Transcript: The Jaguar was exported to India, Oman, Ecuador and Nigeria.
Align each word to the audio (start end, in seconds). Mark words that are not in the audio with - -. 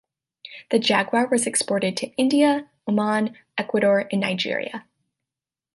The 0.71 0.79
Jaguar 0.79 1.27
was 1.27 1.45
exported 1.45 1.95
to 1.97 2.07
India, 2.15 2.67
Oman, 2.87 3.37
Ecuador 3.59 4.07
and 4.11 4.19
Nigeria. 4.21 4.87